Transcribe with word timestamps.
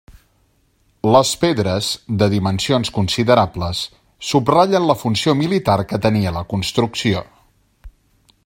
Les 1.15 1.33
pedres, 1.41 1.89
de 2.21 2.29
dimensions 2.35 2.91
considerables, 2.97 3.83
subratllen 4.33 4.89
la 4.93 4.97
funció 5.05 5.39
militar 5.45 5.79
que 5.93 6.03
tenia 6.07 6.37
la 6.39 6.47
construcció. 6.55 7.25